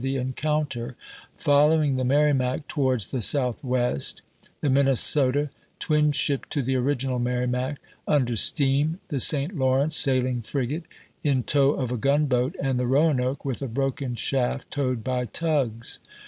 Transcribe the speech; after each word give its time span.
the 0.03 0.15
encounter, 0.17 0.95
following 1.37 1.95
the 1.95 2.03
Merrimac 2.03 2.67
towards 2.67 3.11
the 3.11 3.17
p 3.17 3.17
s' 3.19 3.25
southwest— 3.35 4.23
the 4.61 4.67
Minnesota 4.71 5.51
(twin 5.77 6.11
ship 6.11 6.47
to 6.49 6.63
the 6.63 6.75
original 6.75 7.19
Merrimac) 7.19 7.77
under 8.07 8.35
steam, 8.35 8.99
the 9.09 9.19
St. 9.19 9.55
Lawrence, 9.55 9.95
sailing 9.95 10.41
frigate, 10.41 10.85
in 11.21 11.43
tow 11.43 11.73
of 11.73 11.91
a 11.91 11.97
gunboat, 11.97 12.55
and 12.59 12.79
the 12.79 12.85
Boanoke, 12.87 13.45
with. 13.45 13.61
a 13.61 13.67
broken 13.67 14.15
shaft, 14.15 14.71
towed 14.71 15.03
by 15.03 15.25
tugs. 15.25 15.99